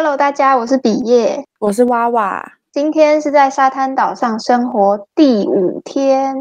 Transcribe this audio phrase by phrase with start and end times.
[0.00, 2.52] Hello，大家，我是比耶，我是娃娃。
[2.70, 6.36] 今天是在沙滩岛上生活第五天。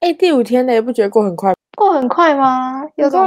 [0.00, 1.54] 哎、欸，第五天了，也不觉得过很快？
[1.78, 2.82] 过很快吗？
[2.96, 3.24] 有种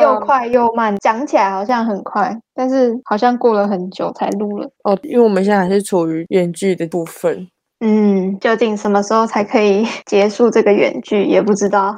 [0.00, 0.96] 又快又慢。
[0.98, 4.68] 讲起来好像很快，但是好像过了很久才录了。
[4.84, 7.46] 哦，因为我们现在还是处于远距的部分。
[7.80, 11.94] 嗯，究竟什么时候才可以 结束这个远距，也不知道。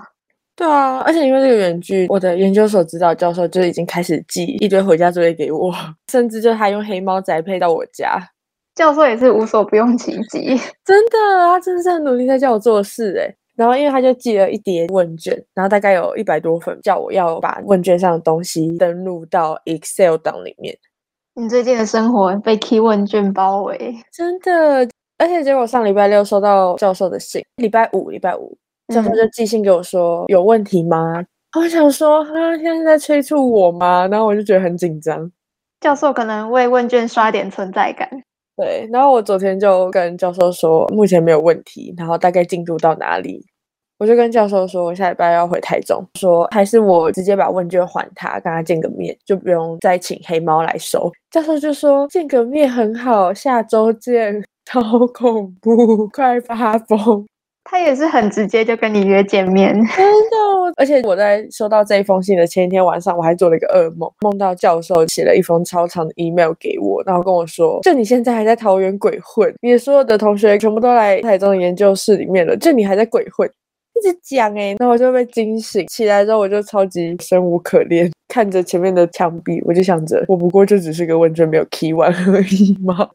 [0.55, 5.73] 对啊，而且因为这个远距，我的研究所指导教授就已经开始寄一堆回家作业给我，
[6.11, 8.19] 甚至就还用黑猫宅配到我家。
[8.75, 13.35] 教授也是无所不用其极， 真的，他真的是很努力在叫我做事诶。
[13.63, 20.77] 然后，因为他就寄了一叠问卷，然后大概有一百多份，叫我要把问卷上的东西登录到 Excel 档里面。
[21.37, 24.89] 你最近的生活被 Key 问卷包围，真的。
[25.17, 28.59] 而且结果上礼拜六收到教授的信，礼拜五礼拜五
[28.93, 31.25] 教授就寄信给我说、嗯、有问题吗？
[31.57, 34.09] 我想说他，现在在催促我吗？
[34.09, 35.31] 然后我就觉得很紧张。
[35.79, 38.09] 教授可能为问卷刷点存在感。
[38.57, 43.47] 对，然后我昨天就跟教授说，目前没有问题，然后大概进度到哪里，
[44.03, 51.09] 我就跟教授说，我下礼拜要回台中，说还是我直接把问卷还他，跟他见个面，就不用再请黑猫来收。
[51.31, 54.83] 教授就说见个面很好，下周见，超
[55.15, 57.25] 恐怖，快发疯。
[57.65, 60.37] 他也是很直接就跟你约见面，真的。
[60.77, 73.62] 而且我在收到这一封信的前一天晚上，我还做了一个噩梦，梦到教授写了一封超长的 email 给我，然后跟我说：“就你现在还在桃园鬼混，你的所有的同学全部都来台中的研究室里面了，就你还在鬼混，一
[74.03, 83.09] 直讲哎。”然后我就被惊醒，起来之后我就超级生无可恋， 看着前面的墙壁，我就想着，我不过就只是个问卷没有 key 完而已嘛。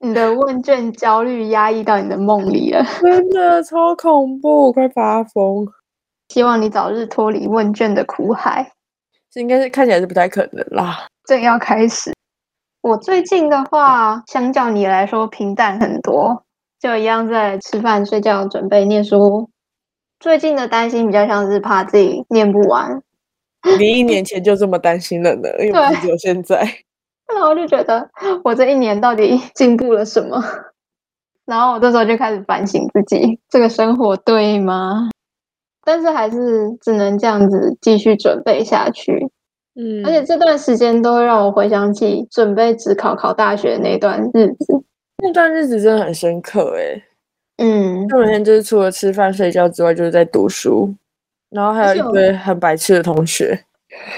[0.00, 5.66] 你的问卷焦虑压抑到你的梦里了， 真的超恐怖，快发疯！
[6.28, 8.70] 希望你早日脱离问卷的苦海，
[9.30, 11.06] 这应该是看起来是不太可能啦。
[11.26, 12.12] 正要开始，
[12.82, 16.42] 我最近的话，相较你来说平淡很多，
[16.78, 19.48] 就一样在吃饭、睡觉、准备念书。
[20.24, 22.98] 最近的担心比较像是怕自己念不完。
[23.78, 25.50] 你一年前就这么担心了呢？
[25.58, 26.60] 因为不只有现在。
[27.30, 28.08] 然后我就觉得，
[28.42, 30.42] 我这一年到底进步了什么？
[31.44, 35.10] 然后我这时候就开始反省自己，这个生活对吗？
[35.84, 39.28] 但是还是只能这样子继续准备下去。
[39.74, 44.82] 嗯，而且这段时间都会让我回想起准备只考考大学那段日子，
[45.22, 47.02] 那段日子真的很深刻诶。
[47.56, 50.94] 嗯，他每天就是除了吃饭睡觉之外，就是在读书，
[51.50, 53.64] 然后还有一堆很白痴的同学。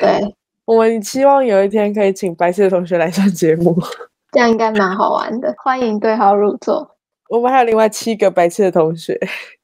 [0.01, 0.35] 对。
[0.65, 3.73] 我们希望有一天可以请白痴的同学来上节目，
[4.33, 5.55] 这样应该蛮好玩的。
[5.59, 6.97] 欢迎对号入座。
[7.29, 9.17] 我们还有另外七个白痴的同学，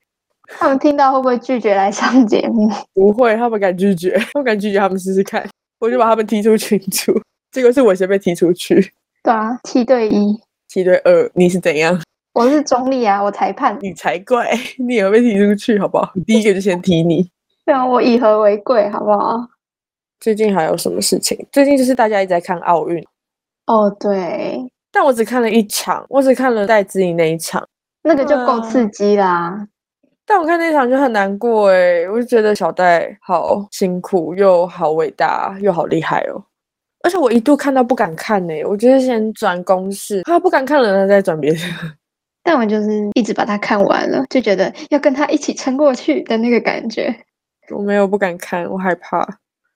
[0.47, 2.71] 他们听到会不会拒绝来上节目？
[2.95, 5.45] 不会，他们敢拒绝，我敢拒绝他们试试看。
[5.81, 8.93] 我就把他们踢出群组，结果是我先被踢出去。
[9.25, 12.01] 对啊，七对一，七对二，你是怎样？
[12.35, 13.77] 我是中立啊，我裁判。
[13.83, 16.11] 你才怪， 你也会被踢出去，好不好？
[16.27, 17.31] 第一个就先踢你。
[17.65, 19.49] 对啊，我以和为贵，好不好？
[20.19, 21.39] 最近还有什么事情？
[21.53, 23.05] 最近就是大家一直在看奥运。
[23.67, 24.59] 哦，对，
[24.91, 27.67] 但我只看了一场，我只看了戴资颖那一场，
[28.03, 29.55] 那个就够刺激啦。
[29.55, 29.69] 嗯、
[30.25, 36.43] 但我看那场就很难过诶，我就觉得小戴好辛苦，又好伟大，又好厉害哦。
[37.05, 41.59] 而且我一度看到不敢看呢，我觉得先转公式，他不敢看了，再转别的。
[42.43, 47.15] 但我就是一直把它看完了，就觉得要跟他一起撑过去的那个感觉。
[47.71, 49.27] 我没有不敢看，我害怕。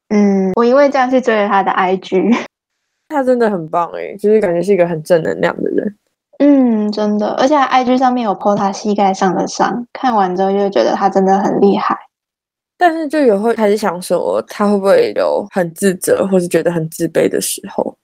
[0.08, 2.36] 嗯，我因为这样去追了他的 IG，
[3.08, 5.96] 他真的很棒诶，就是感觉是一个很正能量的人。
[6.38, 11.96] 嗯，真的，而且他 IG 上面有 po 他膝盖上的伤，看完之后就觉得他真的很厉害。
[12.76, 17.96] 但是就有会开始想说，他会不会有很自责或是觉得很自卑的时候？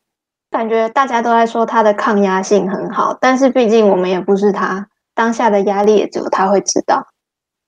[0.52, 7.04] 感觉大家都在说他的抗压性很好，但是毕竟我们也不是他，当下的压力也只有他会知道。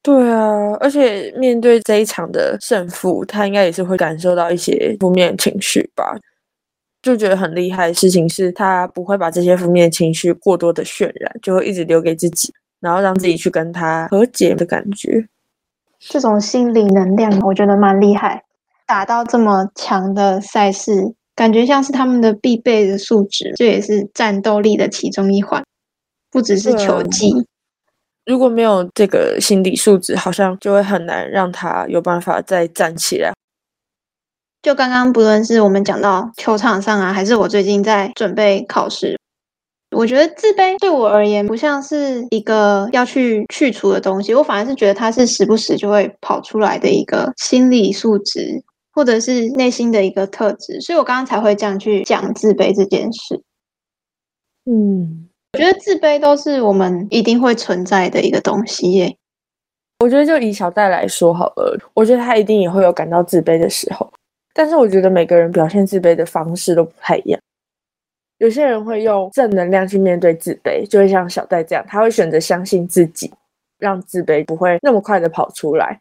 [0.02, 6.14] 对啊，而且面对这一场的胜负，他应该也是会感受到一些负面情绪吧。
[7.00, 15.26] 就觉得很厉害的事情是，他不会把这些负面情绪过多的渲染，就会一直留给自己，然后让自己去跟他和解的感觉。
[15.98, 18.42] 这种心理能量，我觉得蛮厉害。
[18.86, 25.64] 打到这么强的赛事，感觉像是他们的必备的素质，这也是战斗力的其中一环，
[26.30, 27.32] 不只是球技。
[28.24, 33.32] 如果没有这个心理素质，好像就会很难让他有办法再站起来。
[34.62, 39.18] 就刚刚不论是我们讲到球场上啊，还是我最近在准备考试，
[39.94, 48.62] 我觉得自卑对我而言不像是一个要去去除的东西，我反而是觉得它是时不时就会跑出来的一个心理素质，
[48.94, 53.42] 或者是内心的一个特质，所以我刚刚才会这样去讲自卑这件事。
[54.66, 59.16] 嗯，我觉得自卑都是我们一定会存在的一个东西耶。
[60.00, 64.12] 我觉得就以小戴来说好了，我觉得他一定也会有感到自卑的时候，
[64.52, 67.40] 但是我觉得每个人表现自卑的方式都不太一样。
[68.38, 73.32] 有些人会用正能量去面对自卑，就会像小戴这样，他会选择相信自己，
[73.78, 75.98] 让自卑不会那么快的跑出来。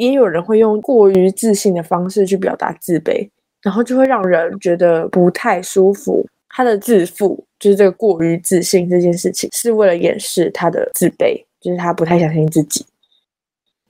[0.00, 3.28] 也有人会用过于自信的方式去表达自卑，
[3.60, 6.26] 然后就会让人觉得不太舒服。
[6.48, 12.84] 他的自负就是这个过于自信这件事情，是为了掩饰他的自卑，就是他不太相信自己。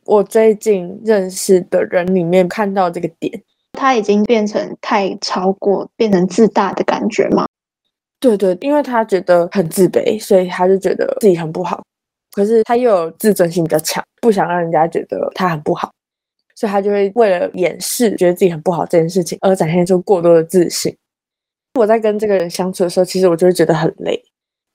[0.05, 3.41] 我最近认识的人里面看到这个点，
[3.73, 7.47] 他已经变成太超过，变成自大的感觉吗？
[8.19, 11.81] 对对，因为他觉得很自卑，所以他就觉得自己很不好。
[12.33, 15.91] 可是他又有自尊心比较强，不想让人家觉得他很不好，
[16.61, 20.95] 所以他就会为了掩饰觉得自己很不好这件事情，而展现出过多的自信。
[21.79, 24.23] 我在跟这个人相处的时候，其实我就会觉得很累，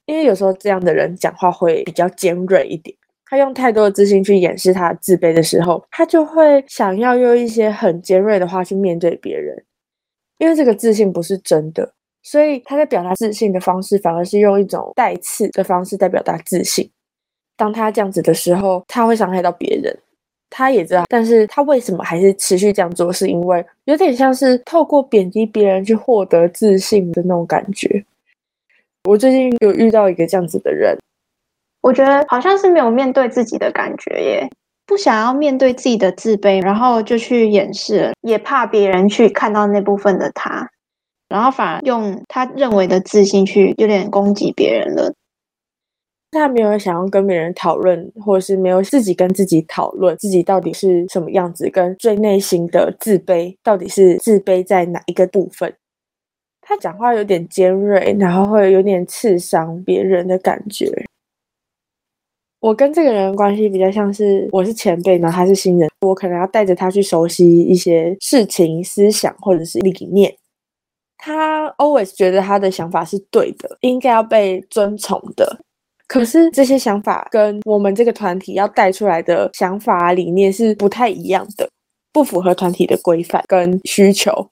[0.07, 2.97] 因为有时候这样的人讲话会比较尖锐一点。
[3.27, 9.55] 他用太多的自信去掩饰他的自卑的时候，他就会想要用一些很尖锐的话去面对别人，
[10.39, 11.93] 因为这个自信不是真的。
[12.23, 16.89] 所以他在表达自信的方式，反而是用一种带刺的方式在表达自信。
[17.55, 19.95] 当他这样子的时候，他会伤害到别人。
[20.57, 23.12] 他也知道，但是他为什么还是持续这样做？
[23.12, 28.06] 是因为有点像是透过贬低别人去获得自信的那种感觉。
[29.04, 30.98] 我最近有遇到一个这样子的人，
[31.81, 34.50] 我觉得好像是没有面对自己的感觉耶，
[34.86, 40.69] 不想要面对自己的自卑，然后就去掩饰，也怕别人去看到那部分的他。
[41.28, 45.13] 然后反而用他认为的自信去有点攻击别人了。
[46.35, 55.73] 他没有想要跟别人讨论，或者是没有自己跟自己讨论自己到底是什么样子，跟最内心的自卑到底是自卑在哪一个部分。
[56.61, 61.05] 他讲话有点尖锐，然后会有点刺伤别人的感觉。
[62.59, 70.35] 我跟这个人关系比较像是我是前辈，然后他是新人，我可能要带着他去熟悉一些事情、思想或者是理念。
[71.17, 75.59] 他 always 觉得他的想法是对的，应该要被尊崇的。
[76.07, 81.68] 可是这些想法跟我们这个团体要带出来的想法理念是不太一样的，
[82.13, 84.50] 不符合团体的规范跟需求。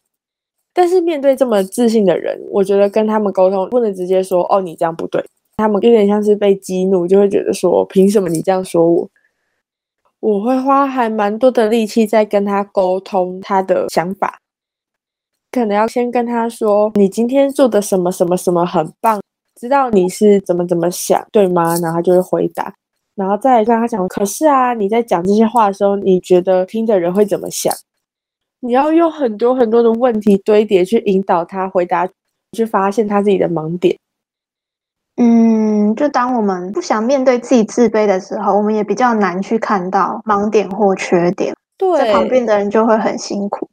[0.73, 5.23] 但是面对这么自信的人，我觉得跟他们沟通不能直接说哦，你这样不对。
[5.57, 9.09] 他们有点像是被激怒，就会觉得说凭什么你这样说我？
[10.19, 14.39] 我会花还蛮多的力气在跟他沟通他的想法。
[15.51, 19.21] 可能要先跟他说，你今天做的什么什么什么很棒，
[19.59, 21.75] 知道你是怎么怎么想，对吗？
[21.81, 22.73] 然后他就会回答，
[23.15, 24.07] 然后再跟他讲。
[24.07, 27.73] 可是啊，你在讲这些话的时候，你觉得听的人会怎么想？
[28.59, 32.07] 你要用很多很多的问题堆叠去引导他回答，
[32.53, 33.97] 去发现他自己的盲点。
[35.17, 41.53] 嗯，就当我们不想面对自己自卑的时候，我们也比较难去看到盲点或缺点。
[41.77, 43.69] 对，在旁边的人就会很辛苦。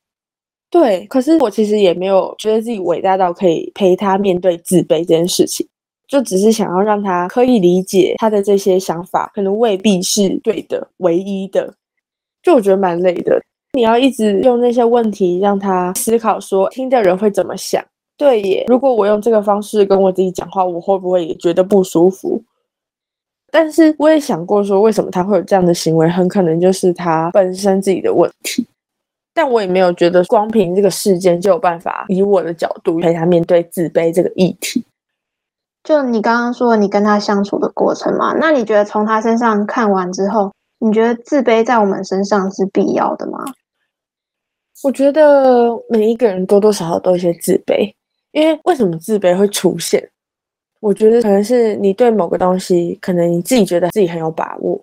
[0.70, 5.66] 对，可是我其实也没有觉得自己伟大到可以陪他面对自卑这件事情，
[6.06, 11.74] 就只是想要让他可以理解他的这些想法，可能未必是对的、唯一的。
[12.42, 17.84] 就我觉得蛮累的，你要一直用那些问题让他思考说，听的人会怎么想。
[18.16, 22.40] 对耶，如果我用这个方式跟我自己讲话，我会不会也觉得不舒服？
[23.50, 28.64] 但是我也想过说，为什么他会有这样的行为，很可能就是他本身自己的问题。
[29.40, 34.84] 但我也没有觉得光凭这个事件就有办法以我的角度陪他面对自卑这个议题。
[35.82, 43.42] 就你刚刚说你跟他相处的过程嘛，那你觉得从他身上看完之后，你觉得自卑在我们身上是必要的吗？
[44.84, 47.90] 我觉得每一个人多多少少都有些自卑，
[48.32, 50.06] 因为为什么自卑会出现？
[50.80, 54.78] 我觉得可能是你对某个东西，可能你自己觉得自己很有把握，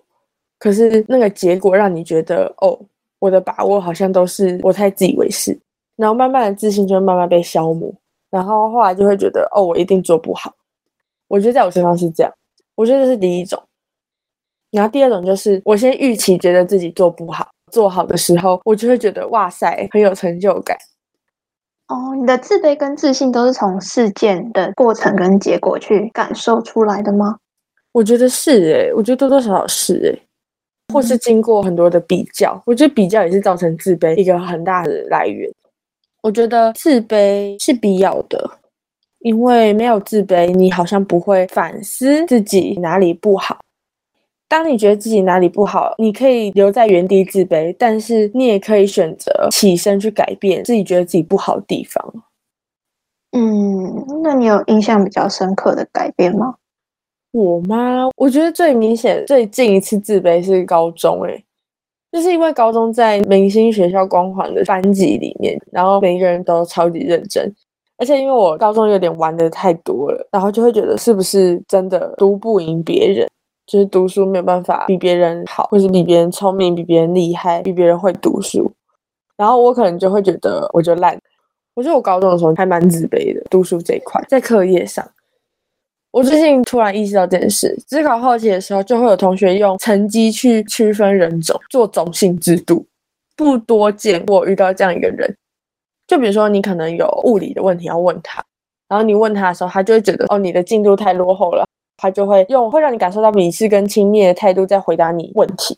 [0.58, 2.76] 可是那个结果让你觉得哦。
[3.18, 5.58] 我的把握好像都是我太自以为是，
[5.96, 7.92] 然后慢慢的自信就会慢慢被消磨，
[8.30, 10.54] 然后后来就会觉得哦，我一定做不好。
[11.26, 12.32] 我觉得在我身上是这样，
[12.74, 13.62] 我觉得这是第一种。
[14.70, 20.76] 然后第二种就是我先预期觉得自己做不好，做好的时候我就会觉得哇塞，很有成就感。
[21.88, 27.38] 哦，你的自卑跟自信都是从事件的过程跟结果去感受出来的吗？
[27.92, 30.27] 我觉得是诶，我觉得多多少少是诶。
[30.92, 35.50] 或是经过很多的比较，我觉得比较也是造成自卑一个很大的来源。
[36.22, 38.50] 我觉得自卑是必要的，
[39.20, 43.58] 因为没有自卑，你好像不会反思自己哪里不好。
[44.48, 52.14] 当你觉得自己哪里不好，你可以留在原地自卑，但是你也可以选择起身去改变自己觉得自己不好的地方。
[53.32, 56.54] 嗯，那你有印象比较深刻的改变吗？
[57.32, 58.08] 我吗？
[58.16, 61.44] 我觉得最明显、最近一次自卑是高中，诶，
[62.12, 67.52] 就是因为高中在明星学校光环的班级里面，然后每一个人都超级认真，
[67.98, 73.28] 而且因为我高中有点玩的太多了，然后就会觉得是不是真的读不赢别人。
[73.66, 78.72] 就是读书没有办法比别人好，或是比别人聪明、比别人厉害、比别人会读书，
[79.36, 81.14] 然后我可能就会觉得我就烂。
[81.74, 85.06] 我觉得我高中的时候还蛮自卑的，读书这一块，在课业上。
[86.10, 92.86] 我最近突然意识到这件事，指考后期的时候，就会有同学用成绩去区分人种，做种姓制度。
[93.36, 95.36] 不多见我遇到这样一个人，
[96.06, 98.44] 就比如说你可能有物理的问题要问他，
[98.88, 101.64] 然后你问他的时候，他就会觉得哦，你的进度太落后了。
[102.00, 105.76] 他就会用会让你感受到鄙视跟轻蔑的态度在回答你问题，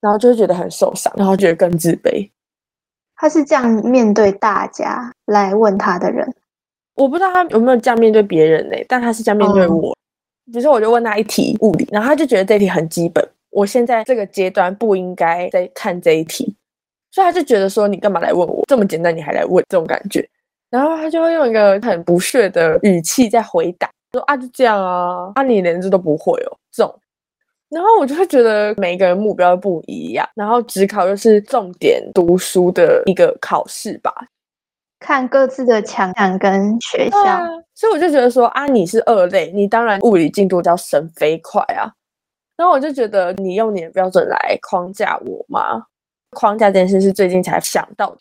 [0.00, 2.30] 然后就会觉得很受伤，然后觉得更自卑。
[3.14, 6.34] 他是这样面对大家来问他的人，
[7.00, 8.76] 我不知道他有没有这样面对别人呢？
[8.86, 9.96] 但他是这样面对我。
[10.52, 16.54] 比如说，我就问他一题物理，然后他就觉得这题很基本，我现在这个阶段不应该再看这一题，
[17.10, 20.28] 所以他就觉得说，你干嘛来问我这么简单，你还来问这种感觉，
[20.68, 23.88] 然后他就会用一个很不屑的语气在回答。
[24.12, 26.92] 说啊，就这样啊，啊，你连这都不会哦，这种，
[27.70, 34.12] 然后我就会觉得每一个人目标不一样，然后职考又是重点读书的一个考试吧，
[35.00, 37.40] 看各自的强项跟学校，啊，
[37.74, 41.90] 所以我就觉得说啊，你是二类，你当然物理进度叫神飞快啊，
[42.56, 45.82] 然后我就觉得你用你的标准来框架我吗？
[46.32, 48.16] 框架这件事是最近才想到，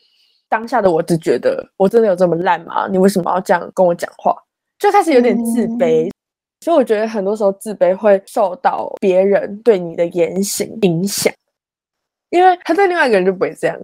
[0.48, 2.88] 当下的我只觉得我真的有这么烂吗？
[2.88, 4.36] 你为什么要这样跟我讲话？
[4.79, 6.12] 就开始有点自卑，嗯、
[6.62, 11.31] 所以我觉得很多时候自卑会受到别人对你的言行影响，
[12.29, 13.77] 因为他对另外一个人就不会这样，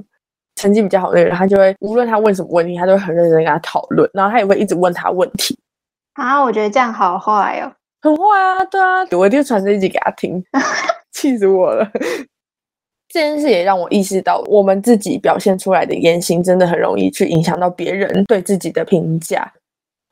[0.56, 5.58] 成绩比较好的人，他就会无论他问什么问题，他都会很认真跟他讨论，然后他也会一直问他问题。
[6.14, 7.72] 啊，我觉得这样好坏哦，
[8.02, 10.44] 很坏啊，对啊，我一定传这一集给他听，
[11.12, 11.90] 气死我了。
[13.10, 19.50] 这件事也让我意识到，我们自己表现出来的言行真的很容易去影响到别人对自己的评价。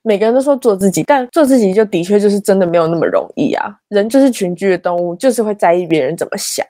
[0.03, 3.73] 每个人都说做自己，但做自己就的确就是真的没有那么容易啊！
[3.87, 6.65] 人就是群居的动物，就是会在意别人怎么想。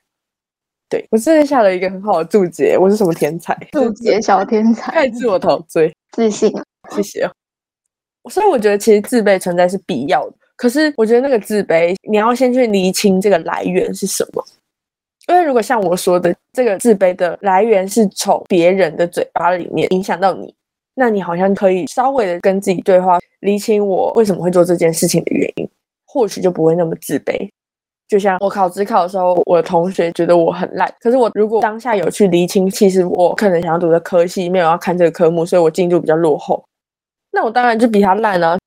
[0.94, 3.58] 对，我真的下了一个很好的注解，我是什么天才？
[3.72, 6.64] 注解小天才， 太自我陶醉，自信啊！
[6.92, 7.28] 谢谢。
[8.30, 14.46] 所以我觉得其实自卑存在是必要的，可是我觉得那个自卑，你要先去厘清这个来源是什么。
[15.30, 20.54] 因为如果像我说的，这个自卑的来源是从别人的嘴巴里面影响到你。
[20.94, 25.68] 那你好像可以稍微的跟自己对话，厘清我为什么会做这件事情的原因，
[26.06, 27.50] 或许就不会那么自卑。
[28.14, 36.64] 就像我考职考的时候，我的同学觉得我很烂，可是我如果当下有去厘清，其实我可能想要读的科系没有要看这个科目，所以我进度比较落后，
[37.32, 38.60] 那我当然就比他烂了。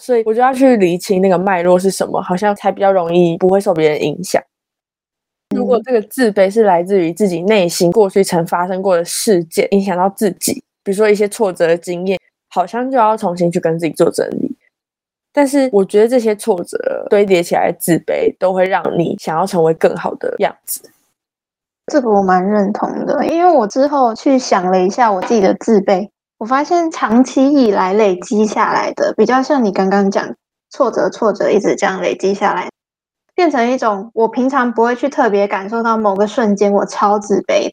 [0.00, 4.40] 所以我就要去厘清那个脉络是什么，好像才比较容易不会受别人影响。
[5.56, 10.62] 如果这个自卑是来自于自己内心过去曾发生过的事件，影响到自己。
[10.84, 12.16] 比如说一些挫折的经验，
[12.50, 14.51] 好像就要重新去跟自己做整理。
[15.32, 20.82] 但是我觉得这些挫折堆叠起来自卑，都会让你想要成为更好的样子。
[21.86, 26.08] 这个我蛮认同的，因为我之后去想了一下我自己的自卑，
[26.38, 30.34] 我发现长期以来累积下来的，比较像你刚刚讲
[30.70, 32.68] 挫折，挫折一直这样累积下来，
[33.34, 37.70] 变成一种我平常不会去特别感受到某个瞬间我超自卑。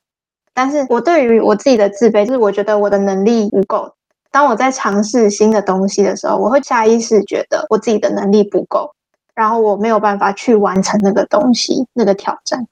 [0.53, 3.93] 但是我对于我自己的自卑，就是我觉得我的能力不够。
[4.31, 8.93] 当我在尝试新的东西的时候，我会下意识觉得我自己的能力不够，
[9.33, 12.67] 然后我没有办法去完成那个东西、那个挑战。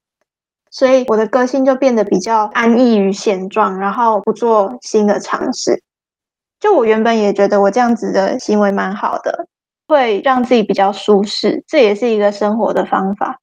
[0.69, 5.81] 所以我的个性就变得比较安逸于现状，然后不做新的尝试。
[6.59, 9.47] 就我原本也觉得我这样子的行为蛮好的，
[9.87, 13.39] 会让自己比较舒适，这也是一个生活的方法。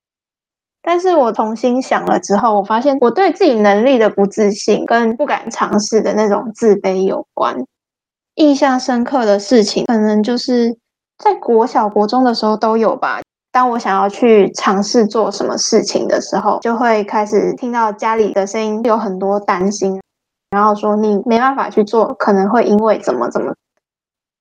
[0.82, 7.56] 但是我重新想了之后，我发现我对自己能力的不自信跟不敢尝试的那种自卑有关。
[8.36, 10.76] 印象深刻的事情，可能就是
[11.18, 13.20] 在国小、国中的时候都有吧。
[13.52, 20.00] 当我想要去尝试做什么事情的时候，就会开始听到家里的声音，有很多担心，
[20.50, 23.54] 然后说你没办法去做，可能会因为怎么怎么，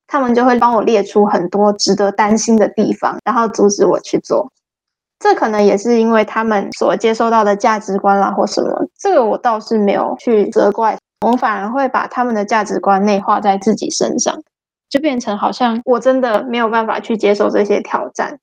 [0.07, 4.51] 他们就会帮我列出很多值得担心的地方，然后阻止我去做。
[5.19, 8.69] 这可能也是因为他们所接受到的价值观啦，或什么。
[8.99, 14.37] 这个我倒是没有去责怪，我反而会把他们的价值观内化在自己身上，
[14.89, 18.37] 就变成好像我真的没有办法去接受这些挑战。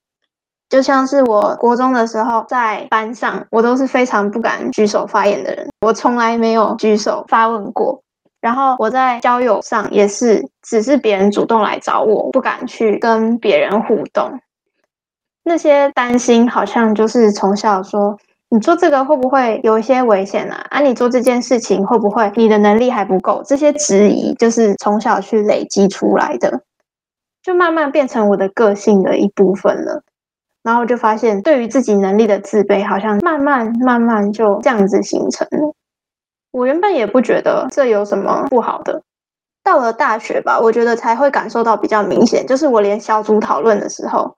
[0.68, 8.00] 就像是我国中的时候，在班上，我都是非常不敢举手发言的人，我从来没有举手发问过。
[8.40, 14.40] 然后我在交友上也是，只是别人主动来找我，不敢去跟别人互动。
[15.42, 18.16] 那些担心好像就是从小说，
[18.52, 20.66] 你做这个会不会有一些危险啊？
[20.71, 23.40] 啊，你做这件事情会不会你的能力还不够？
[23.47, 26.61] 这些质疑就是从小去累积出来的，
[27.42, 30.02] 就慢慢变成我的个性的一部分了。
[30.64, 35.73] 然后就发现，对于自己能力的自卑，好像慢慢慢慢就这样子形成了。
[36.50, 39.00] 我原本也不觉得这有什么不好的，
[39.62, 42.45] 到了大学吧，我觉得才会感受到比较明显。
[42.45, 44.37] 就是我连小组讨论的时候，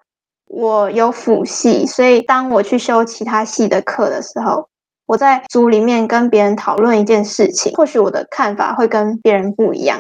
[0.53, 4.69] 我有辅系，所以当我去修其他系的课的时候，
[5.07, 9.99] 我在组里面跟别人讨论一件事情，或许我的看法会跟别人不一样。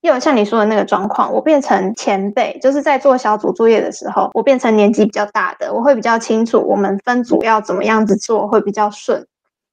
[0.00, 9.24] 又有像你说的那个状况，我变成前辈，就是在做小组作业的时候，我变成年纪比较大的，我会比较清楚我们分组要怎么样子做会比较顺。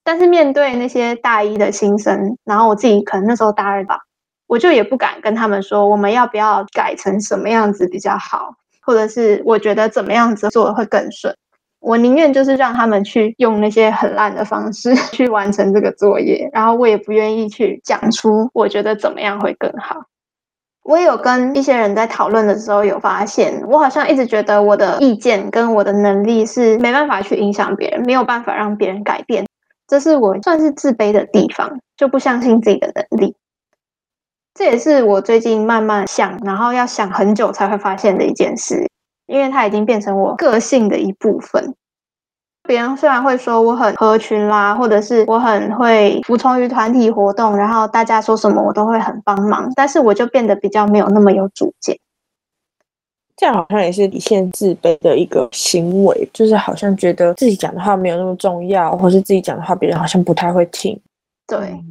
[0.03, 3.97] 但是面对那些大一的新生，然后我自己可能那时候大二吧，
[4.45, 8.53] 我就也不敢跟他们说我们要不要改成什么样子比较好，
[8.89, 11.31] 或者是我觉得怎么样子做会更顺。
[11.79, 19.95] 我宁愿就是让他们去用那些很烂的方式 去完成这个作业，然后我也不愿意去讲出我觉得怎么样会更好。
[20.81, 29.45] 我也有跟一些人在讨论的时候，有发现，我好像一直觉得我的意见跟我的能力是没办法去影响别人，没有办法让别人改变，
[29.87, 33.35] 这是我算是自卑的地方，就不相信自己的能力。
[34.59, 38.85] 这也是我最近慢慢想，然后要想很久才会发现的一件事，
[39.25, 41.73] 因为它已经变成我个性的一部分。
[42.63, 51.97] 别人虽然会说我很合群啦，或者是我很会服从于团体活动，然后大家说什么我都会很帮忙，但是我就变得比较没有那么有主见。
[53.37, 60.99] 这样好像也是底线自卑的一个行为，就是好像觉得自己讲的话没有那么重要，或是自己讲的话别人好像不太会听。
[61.47, 61.81] 对，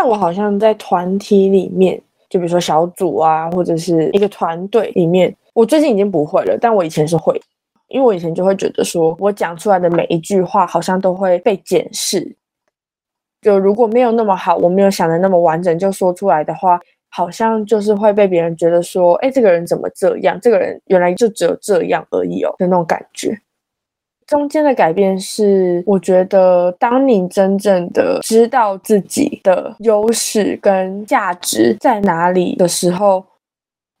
[0.00, 7.40] 但我好像在团体里面，就比如说小组啊，或者是一个团队里面，我最近已经不会了，但我以前是会。
[7.88, 12.32] 因为我以前就会觉得说，我讲出来的每一句话好像都会被检视，
[13.42, 20.38] 就如果没有那么好，我没有想的那么完整就说出来的话，好像就是会被别人觉得说，哎，这个人怎么这样？
[20.40, 23.36] 这个人原来就只有这样而已哦的那种感觉。
[24.28, 33.24] 中间的改变是，我觉得当你真正的知道自己的优势跟价值在哪里的时候。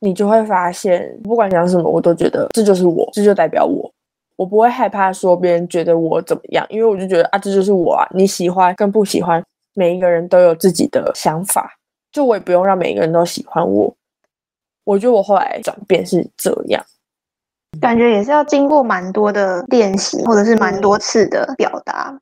[0.00, 3.92] 你就会发现，不管讲什么，我都觉得这就是我，这就代表我。
[4.36, 8.06] 我不会害怕说别人觉得我怎么样，因为我就觉得啊，这就是我啊。
[8.14, 9.42] 你喜欢跟不喜欢，
[9.74, 11.68] 每一个人都有自己的想法，
[12.12, 13.92] 就我也不用让每一个人都喜欢我。
[14.84, 16.80] 我觉得我后来转变是这样，
[17.80, 22.18] 感觉也是要经过蛮多的练习，或者是蛮多次的表达。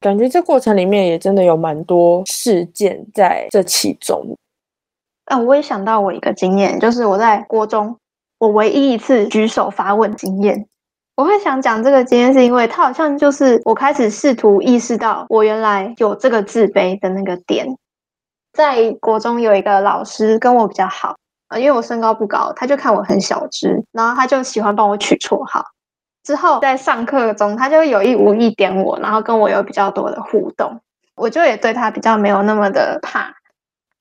[0.00, 4.36] 感觉这过程里面也真的有蛮多事件在这其中。
[5.24, 7.96] 啊，我也想到我一个经验，就是我在国中，
[8.38, 10.66] 我唯一一次举手发问经验。
[11.16, 17.66] 我会想讲这个经验，是因为它好像就是我开始试图意识到我原来有这个自卑的那个点。
[18.52, 21.16] 在国中有一个老师跟我比较好
[21.48, 25.64] 啊，因为我身高不高，他就看我很小只，然后他就喜欢帮我取绰号。
[26.24, 30.80] 之后在上课中，他就有意无意点我，然后跟我有比较多的互动，
[31.14, 33.32] 我就也对他比较没有那么的怕。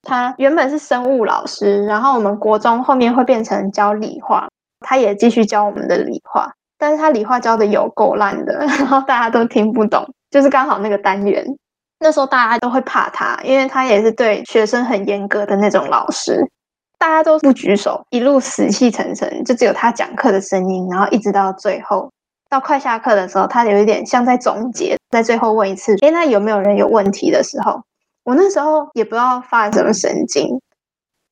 [0.02, 4.48] 他原本是生物老师，然后我们国中后面会变成教理化，
[4.80, 11.46] 他也继续教我们的理化，但是他理化教的有够烂的， 然后大家都听不懂，就是刚好那个单元，
[12.00, 16.44] 那时候大家都会怕他，因为他也是对学生很严格的那种老师，
[17.06, 22.10] 大家都不举手，一路死气沉沉，就只有他讲课的声音，然后一直到最后，
[22.50, 27.80] 到快下课的时候，他有一点像在总结，在最后问一次，诶，那有没有人有问题的时候？
[28.24, 30.60] 我那时候也不知道发什么神经，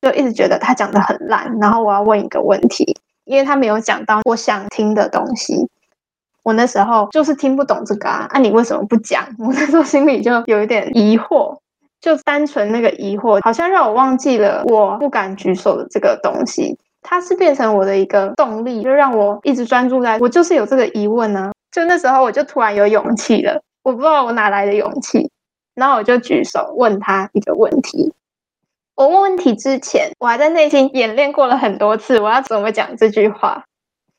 [0.00, 5.68] 就一直觉得他讲得很烂，然后我要问一个问题，因为他没有讲到我想听的东西。
[6.44, 9.26] 我那时候就是听不懂这个啊，那、你为什么不讲？
[9.40, 11.58] 我那时候心里就有一点疑惑，
[12.04, 16.78] 就单纯那个疑惑，好像让我忘记了我不敢举手的这个东西。
[17.00, 25.30] 它是变成我的一个动力，就让我一直专注在我就是有这个疑问呢、就那时候我就突然有勇气了，我不知道我哪来的勇气。
[25.74, 28.12] 然后我就举手问他一个问题。
[28.96, 33.64] 我问问题之前，我还在内心演练过了很多次，我要怎么讲这句话。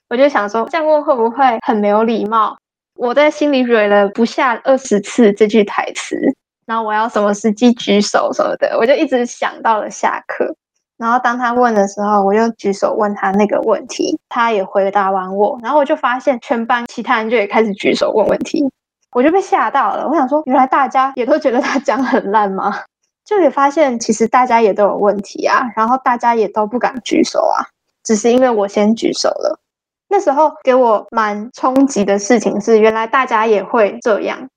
[0.10, 2.58] 我就想说，这样问会不会很没有礼貌？
[2.98, 6.18] 我在心里蕊了不下二十次这句台词。
[6.66, 10.56] 然后我要什么时机举手什么的，我就一直想到了下课。
[10.98, 18.64] 然后当他问的时候，我就举手问他那个问题，他也回答完我，然后我就发现全班其他人就也开始举手问问题，
[19.12, 20.08] 我就被吓到了。
[20.08, 22.74] 我想说，原来大家也都觉得他讲很烂吗？
[23.26, 27.66] 就也发现其实大家也都有问题啊，然后大家也都不敢举手啊，
[28.04, 29.60] 只是因为我先举手了。
[30.08, 34.48] 那时候给我蛮冲击的事情是，原来大家也会这样。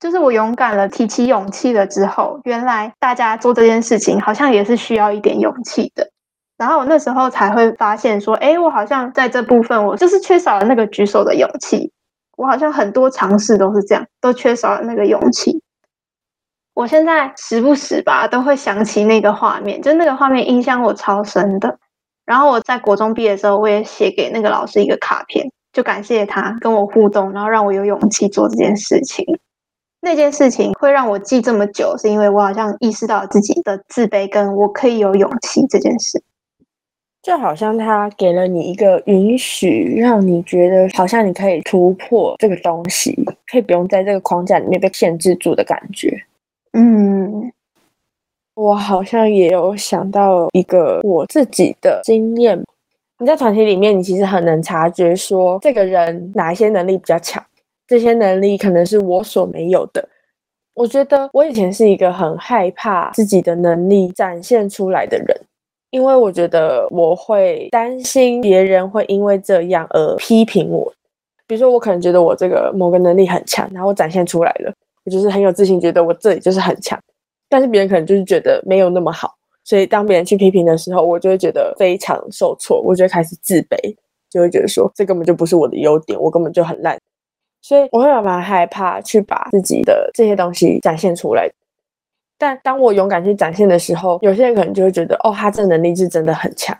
[0.00, 6.08] 就是我勇敢了，提起勇气了之后，原来大家做这件事情好像也是需要一点勇气的。
[6.56, 11.92] 然后我那时候才会发现说，诶，我好像在这部分我就是缺少了那个举手的勇气。
[12.36, 15.60] 我好像很多尝试都是这样，都缺少了那个勇气。
[16.74, 21.76] 我现在时不时吧都会想起那个画面，就那个画面印象我超深的。
[22.24, 29.26] 然后我在国中毕业的时候，我也写给那个老师一个卡片，就感谢他跟我互动，然后让我有勇气做这件事情。
[30.00, 36.22] 那件事情会让我记这么久，是因为我好像意识到自己的自卑，跟我可以有勇气这件事。
[37.20, 43.12] 就好像他给了你一个允许，让你觉得好像你可以突破这个东西，
[43.50, 46.16] 可以不用在这个框架里面被限制住的感觉。
[46.72, 47.52] 嗯，
[48.54, 52.64] 我好像也有想到一个我自己的经验。
[53.18, 57.44] 你在团体里面，你其实很能察觉说这个人哪一些能力比较强。
[57.88, 60.08] 这些能力可能是我所没有的。
[60.74, 65.36] 我觉得我以前是一个很害怕自己的能力展现出来的人，
[65.90, 70.92] 因为我觉得我会担心别人会因为这样而批评我。
[71.48, 74.72] 比如说，我可能觉得我这个某个能力很强，然后我展现出来了，
[75.04, 76.96] 我就是很有自信，觉得我这里就是很强。
[77.48, 83.76] 但是别人可能就是觉得没有那么好，所以当别人去批评的时候，我就会觉得非常受挫，我就会开始自卑，
[84.30, 86.96] 就会觉得说这根本就不是我的优点，我根本就很烂。
[87.60, 91.50] 所以我会蛮害怕去把自己的这些东西展现出来，
[92.38, 96.76] 但当我勇敢去展现的时候，有些人可能就会觉得，哦，他这能力是真的很强，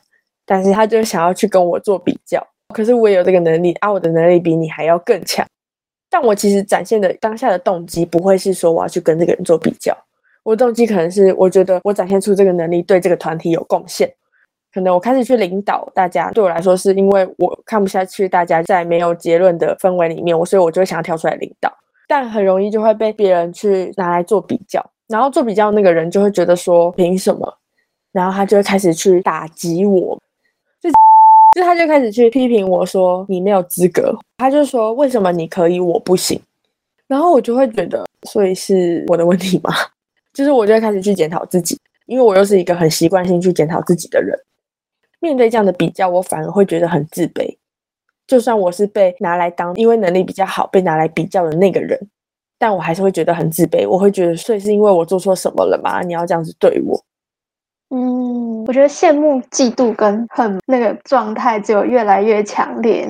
[0.46, 2.44] 但是他就想要去跟我做比较。
[2.74, 5.46] 可是我也有这个能力啊，我的能力比你还要更强。
[6.08, 9.96] 但我其实展现的当下的动机不会是说我要去跟这个人做比较，
[10.42, 14.10] 我动机可能是我觉得我展现出这个能力对这个团体有贡献。
[14.72, 21.72] 可能我开始去领导大家，对我来说是因为我看不下去大家在没有结论的氛围里面，我所以我就会想要跳出来领导，
[22.06, 27.58] 但很容易就会被别人去拿来做比较，然后做比较那个人就会觉得说凭什么，
[28.12, 30.20] 然后他就会开始去打击我，
[30.80, 30.90] 就
[31.56, 36.38] 就他就开始去批评我说你没有资格，他就说为什么你可以我不行，
[37.06, 39.72] 然后我就会觉得所以是我的问题吗？
[40.34, 41.76] 就是我就会开始去检讨自己，
[42.06, 44.38] 因为我又是一个很习惯性去检讨自己的人。
[45.20, 47.56] 面对这样的比较，我反而会觉得很自卑。
[48.26, 51.98] 就算我是被拿来当因为能力比较好被拿来比较的那个人，
[52.58, 53.88] 但我还是会觉得很自卑。
[53.88, 56.02] 我会觉得，所以是因为我做错什么了吗？
[56.02, 57.02] 你要这样子对我？
[57.90, 63.08] 嗯，我觉得羡慕、嫉妒跟恨那个状态只有越来越强烈。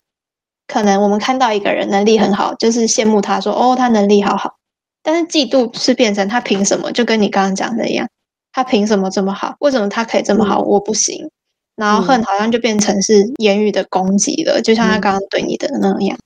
[0.69, 4.55] 可能我们看到一个人能力很好，就是羡慕他说：“哦，他能力好好。”
[5.03, 6.93] 但是嫉妒是变成他凭什么？
[6.93, 8.07] 就跟你刚刚讲的一样，
[8.53, 9.57] 他凭什么这么好？
[9.59, 10.61] 为什么他可以这么好？
[10.61, 11.29] 嗯、我不行。
[11.79, 16.19] 然后恨好像就变成是言语的攻击了，嗯、就像他刚刚对你的那样。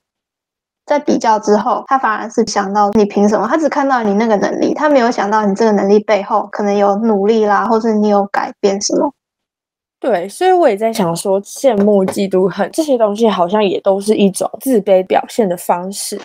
[0.86, 3.46] 在比较之后，他反而是想到你凭什么？
[3.46, 9.12] 他只看到你那个能力，他没有想到你这个能力背后可能有努力啦，或是你有改变什么。
[10.00, 16.20] 对，所以我也在想说，羡慕、嫉妒、恨这些东西，好像也都是一种自卑表现的方式。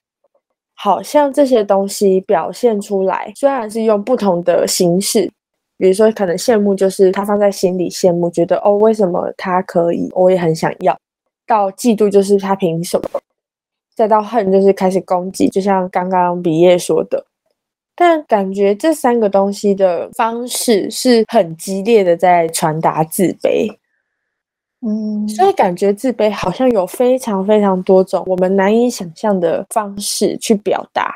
[0.74, 5.32] 好像这些东西表现出来，虽然是用不同的形式。
[5.78, 10.98] 比如说，可能羡慕就是他放在心里羡慕，觉得哦，为什么他可以，我也很想要。
[11.46, 13.22] 到嫉妒就是他凭什么，
[13.96, 17.24] 再到恨就是开始攻击，就像刚刚比耶说的。
[17.96, 23.72] 但感觉这三个东西的方式是很激烈的，在传达自卑。
[24.82, 31.16] 嗯，所以感觉自卑好像有非常非常多种我们难以想象的方式去表达。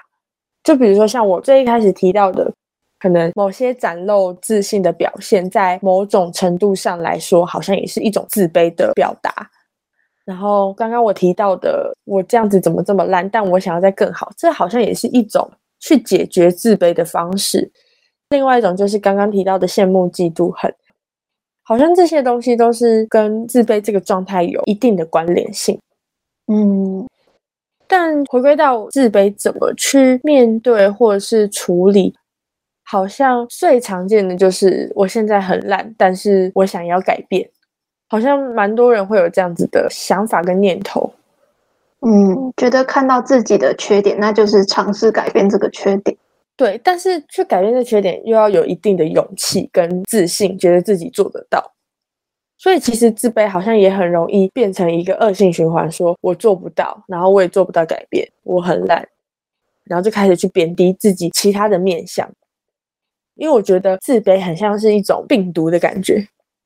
[0.64, 2.51] 就比如说像我最一开始提到的。
[3.02, 9.50] 可能某些展露自信的表现，在某种程度上来说，好像也是一种自卑的表达。
[10.24, 13.28] 然后刚刚我提到的，我这样子怎么这么烂？
[13.28, 17.72] 但我想要再更好，这好像也是一种去解决自卑的方式。
[18.30, 20.72] 另外一种就是刚刚提到的羡慕、嫉妒、恨，
[21.64, 25.80] 好像这些东西都是跟自卑这个状态有一定的关联性。
[26.54, 27.08] 嗯，
[27.88, 32.16] 但回归到自卑怎么去面对或者是处理？
[32.84, 37.50] 好像最常见的就是我现在很烂，但是我想要改变。
[38.08, 41.14] 好像蛮多人会有这样子的想法跟念头。
[42.02, 46.18] 嗯，觉得看到自己的缺点，那就是尝试改变这个缺点。
[46.58, 51.72] 对，但是去改变这缺点，又要有一定的勇气跟自信，觉得自己做得到。
[52.58, 59.08] 所以其实自卑好像也很容易变成一个恶性循环，说我做不到，然后我也做不到改变，我很懒，
[59.86, 62.30] 然后就开始去贬低自己其他的面向。
[63.36, 66.26] 因为我觉得自卑很像是一种病毒的感觉，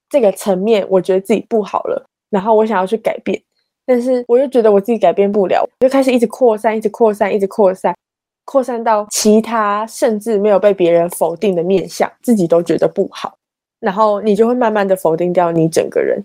[0.10, 3.42] 这个层面我觉得自己不好了，然后我想要去改变，
[3.86, 7.96] 但是我又觉得我自己改变不了，就开始一直扩散，一直扩散，一直扩散，
[8.44, 13.38] 扩散到其他甚至没有被别人否定的面相，自己都觉得不好。
[13.80, 16.24] 然后你就会慢慢的否定掉你整个人。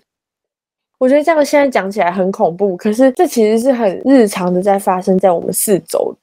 [0.98, 6.14] 我觉得这样现在讲起来很恐怖，可是这其实是很日常的在发生在我们四周。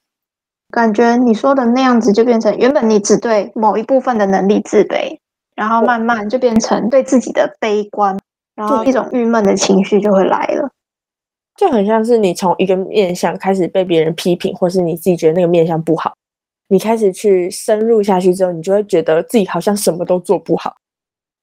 [0.70, 5.18] 感觉你说的那样子，就变成原本你只对某一部分的能力自卑，
[5.56, 8.18] 然后慢慢就变成对自己的悲观，
[8.56, 10.70] 然后一种郁闷的情绪就会来了。
[11.56, 16.14] 就很像是你从一个面相开始被别人批评，或是你自己觉得那个面相不好，
[16.68, 20.76] 你开始去深入下去之后，你就会觉得自己好像什么都做不好。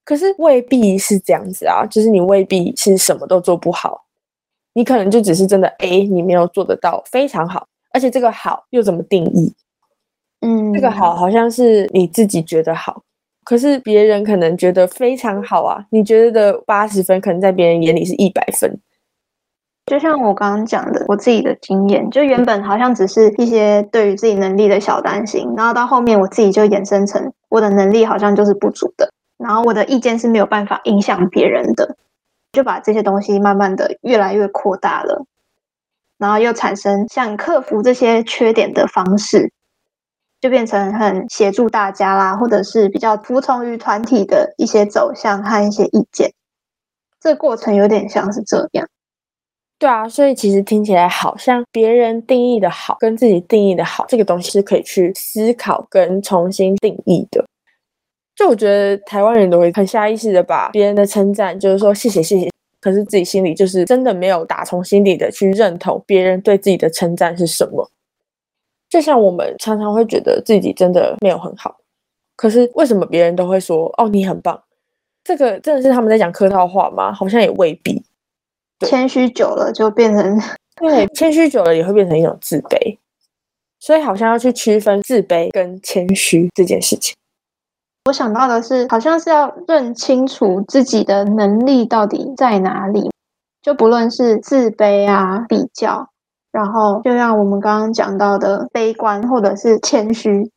[0.05, 4.05] 可是未必是这样子啊，就是你未必是什么都做不好，
[4.75, 9.55] 你可能就只是真的 A，你没有做得到非常好，而且这个好又怎么定义？
[10.41, 13.03] 嗯，这个好好像是你自己觉得好，
[13.45, 18.79] 可是别人可能觉得非常好啊，你觉得的八十分，可能在别人眼里是一百分。
[19.87, 29.11] 就像我刚刚讲的，我自己的经验，就原本好像只是一些对于自己能力的小担心，然后到后面我自己就衍生成我的能力好像就是不足的。
[29.39, 31.97] 然后我的意见是没有办法影响别人的，
[32.53, 35.25] 就把这些东西慢慢的越来越扩大了，
[36.25, 39.53] 然后又产生想克服这些缺点的方式，
[40.41, 46.33] 就变成很协助大家啦，或者是比较服从于团体的一些走向和一些意见。
[47.21, 48.89] 这个过程有点像是这样。
[49.79, 57.45] 对啊，所以其实听起来好像别人定义的好跟自己定义的好，这个东西是可以去思考跟重新定义的。
[58.35, 62.51] 就我觉得台湾人都会很下意识的把别人的称赞，就是说谢谢谢谢，
[62.85, 67.91] 可是自己心里就是真的没有打从心底的去认同别人对自己的称赞是什么。
[68.91, 71.79] 就像我们常常会觉得自己真的没有很好，
[72.37, 74.63] 可是为什么别人都会说哦，你很棒？
[75.25, 77.11] 这个真的是他们在讲客套话吗？
[77.11, 78.05] 好像也未必。
[78.81, 80.39] 谦虚久了就变成，
[80.77, 82.99] 对，谦虚久了也会变成一种自卑，
[83.81, 87.17] 所以好像要去区分自卑跟谦虚这件事情。
[88.07, 93.11] 我想到的是，好像是要认清楚自己的能力到底在哪里，
[93.63, 96.07] 就不论是自卑啊、比较，
[96.53, 100.51] 然后就像我们刚刚讲到的悲观或者是谦虚，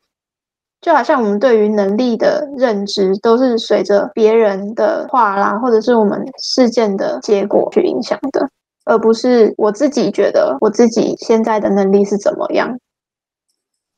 [0.82, 8.46] 就好像我们对于能力的认知都是随着别人的话啦，或者是我们事件的结果去影响的，
[8.84, 12.78] 而不是我自己觉得我自己现在的能力是怎么样。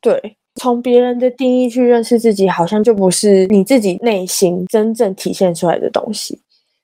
[0.01, 0.37] 对。
[0.57, 6.39] 从别人的定义去认识自己，好像就不是你自己内心真正体现出来的东西。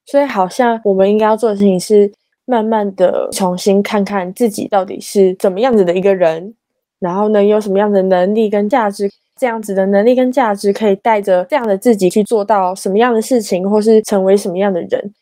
[0.07, 2.11] 所以，好像我们应该要做的事情是，
[2.45, 6.55] 慢慢的重新看看自己到底是怎么样子的一个人，
[7.01, 15.15] 然后呢，有什么样的能力跟价值，这样子的能力跟价值可以带着这样的自己去做到什么样的事情，或是成为什么样的人。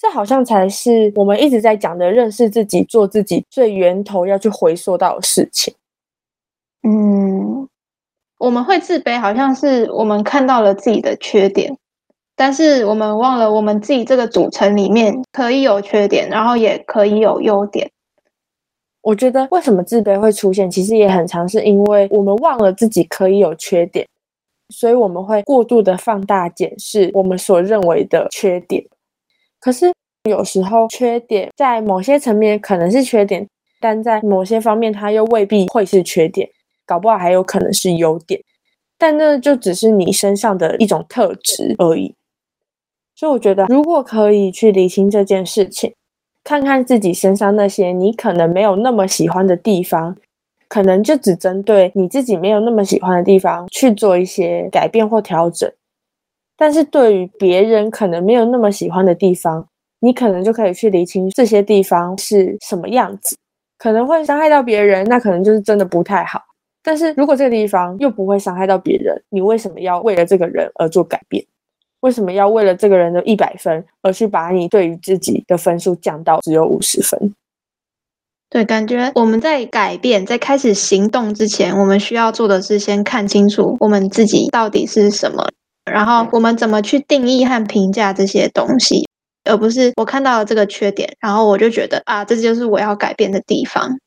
[0.00, 5.74] 这好像才是我们一直在讲的认识自己、做自己最源头要去回溯到的事情。
[6.82, 7.68] 嗯，
[8.38, 11.76] 我们会自卑，好像是我们看到了自己的缺点，
[12.36, 17.90] 但是我们忘了，我们自己这个组成里面可以有缺点，然后也可以有优点。
[19.02, 24.06] 我觉得为什么自卑会出现，其实也很常是因为我们忘了自己可以有缺点，
[24.68, 28.84] 所以我们会过度的放大检视我们所认为的缺点。
[29.60, 29.90] 可是
[30.28, 33.48] 有时候缺点在某些层面可能是缺点，
[33.80, 36.48] 但在某些方面它又未必会是缺点。
[36.88, 38.40] 搞不好还有可能是优点，
[38.96, 42.14] 但那就只是你身上的一种特质而已。
[43.14, 45.92] 所以我觉得，如果可以去理清这件事情，
[46.42, 50.16] 看看自己身上那些你可能没有那么喜欢的地方，
[50.68, 55.70] 可能就只针对你自己没有那么喜欢的地方去做一些改变或调整。
[56.56, 59.66] 但是对于别人可能没有那么喜欢的地方，
[60.00, 63.36] 你可能就可以去理清这些地方是什么样子，
[63.78, 66.40] 可能会伤害到别人，那可能就是真的不太好。
[66.88, 71.44] 但是如果这个地方又不会伤害到别人，你为什么要为了这个人而做改变？
[72.00, 77.34] 为什么要为了这个人的一百分而去把你对于自己的分数降到只有五十分？
[78.48, 85.46] 对，感觉我们在改变、在开始行动之前，我们需要做的是先看清楚我们自己到底是什么，
[85.84, 89.06] 然后我们怎么去定义和评价这些东西，
[89.44, 93.98] 而不是我看到了这个缺点，然后我就觉得啊，这就是我要改变的地方。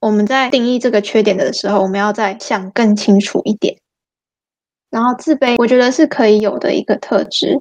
[0.00, 3.76] 我们在定义这个缺点的时候，我们要再想更清楚一点。
[4.90, 7.60] 然后自卑，我觉得是可以有的一个特质。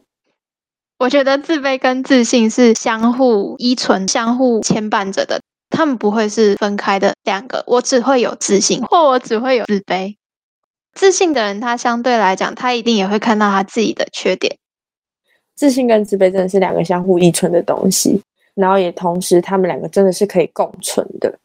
[0.97, 7.63] 我觉得自卑跟自信是相互依存、相互牵绊着的，他们不会是分开的两个。
[7.67, 10.15] 我只会有自信，或我只会有自卑。
[10.93, 14.57] 自信的人，他相对来讲，他一定也会看到他自己的缺点。
[15.55, 18.21] 自信跟自卑真的是两个相互依存的东西，
[18.55, 21.37] 然后也同时，他们两个真的是可以共存的。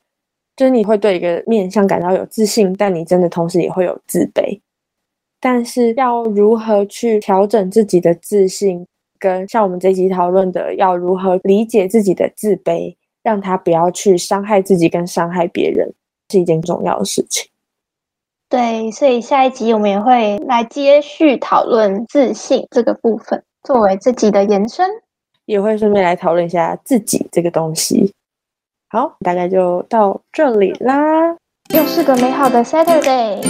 [0.56, 4.60] 就是你会对一个面相感到有自信，但你真的同时也会有自卑。
[5.40, 8.86] 但是要如何去调整自己的自信？
[9.18, 15.90] 跟像我们这集讨论的，要如何理解自己的自卑，让他不要去伤害自己跟伤害别人，
[16.30, 17.48] 是一件重要的事情。
[18.50, 24.88] 对，所以下一集我们也会来接续讨论自信这个部分，作为自己的延伸，
[25.46, 28.13] 也会顺便来讨论一下自己这个东西。
[28.94, 30.94] 好，大概就到这里啦，
[31.74, 33.44] 又是个美好的 Saturday。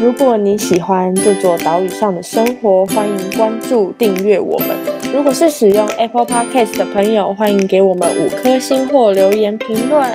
[0.00, 4.68] 如果你喜欢这座岛屿上的生活，欢迎关注订阅我们。
[5.12, 10.08] 如果是使用 Apple Podcast 的朋友，欢迎给我们五颗星或留言评论，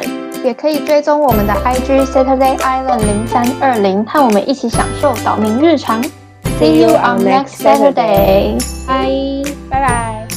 [0.45, 6.01] 也可以追踪我们的 IG Saturday Island 零三二零，和我们一起享受岛民日常。
[6.57, 9.09] See you on next Saturday，拜
[9.69, 10.27] 拜拜。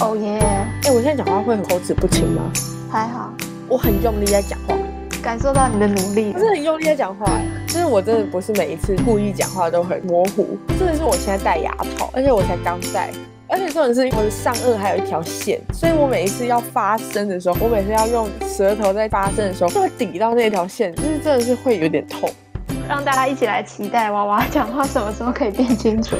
[0.00, 0.38] 哦耶！
[0.84, 2.50] 哎，我现在讲话会很口齿不清吗？
[2.90, 3.32] 还好，
[3.70, 4.74] 我很用力在讲话，
[5.22, 7.40] 感受到你的努力，不是很用力在讲话。
[7.68, 13.10] 就是我真的不是每一次故意讲话都很模糊，真的是我现在戴牙套，而且我才刚戴。
[13.46, 22.28] 而且重点是我的上颚还有一条线，所以我每一次要发声的时候，我每次要用舌头在发声的时候，就会抵到那条线，就是真的是会有点痛。
[22.88, 26.16] 让大家一起来期待娃娃讲话什么时候可以变清楚。